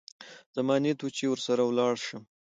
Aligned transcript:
زما 0.55 0.75
نيت 0.83 0.99
و 1.03 1.09
چې 1.17 1.23
ورسره 1.31 1.61
ولاړ 1.65 1.93
سم. 2.05 2.23